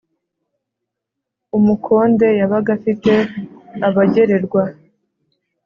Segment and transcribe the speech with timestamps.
[1.57, 3.11] umukonde yabaga afite
[3.87, 4.63] abagererwa